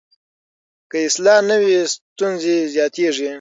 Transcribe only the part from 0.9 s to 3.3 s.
اصلاح نه وي، ستونزې زیاتېږي.